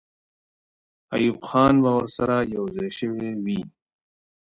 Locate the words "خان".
1.47-1.73